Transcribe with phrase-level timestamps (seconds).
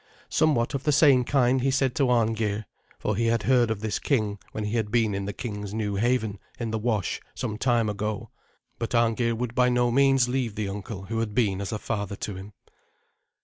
[0.29, 2.65] Somewhat of the same kind he said to Arngeir,
[2.97, 5.93] for he had heard of this king when he had been in the king's new
[5.93, 8.31] haven in the Wash some time ago.
[8.79, 12.15] But Arngeir would by no means leave the uncle who had been as a father
[12.15, 12.53] to him.